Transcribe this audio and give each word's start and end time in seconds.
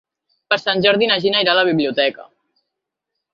Per 0.53 0.57
Sant 0.61 0.81
Jordi 0.85 1.09
na 1.11 1.17
Gina 1.25 1.43
irà 1.45 1.53
a 1.53 1.59
la 1.59 1.67
biblioteca. 1.69 2.27